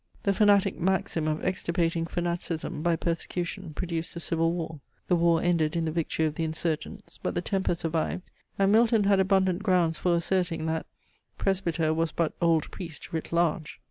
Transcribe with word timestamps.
The 0.23 0.33
fanatic 0.33 0.79
maxim 0.79 1.27
of 1.27 1.45
extirpating 1.45 2.07
fanaticism 2.07 2.81
by 2.81 2.95
persecution 2.95 3.71
produced 3.75 4.15
a 4.15 4.19
civil 4.19 4.51
war. 4.51 4.79
The 5.07 5.15
war 5.15 5.43
ended 5.43 5.75
in 5.75 5.85
the 5.85 5.91
victory 5.91 6.25
of 6.25 6.33
the 6.33 6.43
insurgents; 6.43 7.19
but 7.21 7.35
the 7.35 7.41
temper 7.43 7.75
survived, 7.75 8.23
and 8.57 8.71
Milton 8.71 9.03
had 9.03 9.19
abundant 9.19 9.61
grounds 9.61 9.99
for 9.99 10.15
asserting, 10.15 10.65
that 10.65 10.87
"Presbyter 11.37 11.93
was 11.93 12.11
but 12.11 12.33
OLD 12.41 12.71
PRIEST 12.71 13.13
writ 13.13 13.31
large!" 13.31 13.79